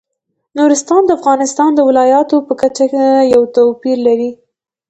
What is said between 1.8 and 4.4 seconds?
ولایاتو په کچه یو توپیر لري.